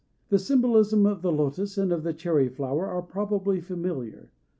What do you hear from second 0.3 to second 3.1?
symbolism of the lotos and of the cherryflower are